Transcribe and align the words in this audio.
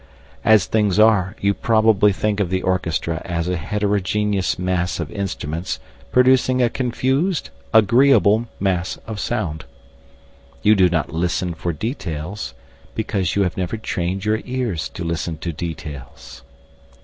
As 0.43 0.65
things 0.65 0.97
are, 0.97 1.35
you 1.41 1.53
probably 1.53 2.11
think 2.11 2.39
of 2.39 2.49
the 2.49 2.63
orchestra 2.63 3.21
as 3.23 3.47
a 3.47 3.55
heterogeneous 3.55 4.57
mass 4.57 4.99
of 4.99 5.11
instruments 5.11 5.79
producing 6.11 6.59
a 6.59 6.71
confused 6.71 7.51
agreeable 7.71 8.47
mass 8.59 8.97
of 9.05 9.19
sound. 9.19 9.65
You 10.63 10.73
do 10.73 10.89
not 10.89 11.13
listen 11.13 11.53
for 11.53 11.71
details 11.71 12.55
because 12.95 13.35
you 13.35 13.43
have 13.43 13.57
never 13.57 13.77
trained 13.77 14.25
your 14.25 14.41
ears 14.43 14.89
to 14.89 15.03
listen 15.03 15.37
to 15.37 15.53
details. 15.53 16.41